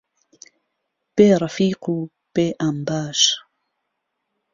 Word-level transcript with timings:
بێ 1.15 1.29
ڕهفیق 1.41 1.81
و 1.93 1.97
بێ 2.33 2.47
ئامباش 2.61 3.21